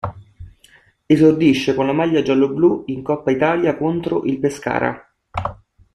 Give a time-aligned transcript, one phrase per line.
[1.05, 4.99] Esordisce con la maglia gialloblu in Coppa Italia contro il Pescara.